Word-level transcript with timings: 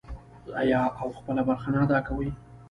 آیا 0.61 0.81
او 1.01 1.07
خپله 1.17 1.41
برخه 1.47 1.69
نه 1.73 1.79
ادا 1.85 1.99
کوي؟ 2.07 2.29